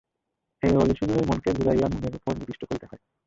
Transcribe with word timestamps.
এ 0.63 0.69
অনুশীলনে 0.75 1.23
মনকে 1.29 1.49
ঘুরাইয়া 1.57 1.87
মনেরই 1.87 2.17
উপর 2.17 2.33
নিবিষ্ট 2.39 2.61
করিতে 2.65 2.85
হয়। 2.85 3.01